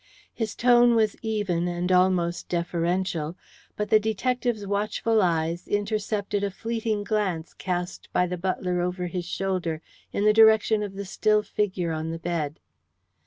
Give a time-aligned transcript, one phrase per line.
[0.33, 3.37] His tone was even and almost deferential,
[3.75, 9.25] but the detective's watchful eyes intercepted a fleeting glance cast by the butler over his
[9.25, 9.79] shoulder
[10.11, 12.59] in the direction of the still figure on the bed.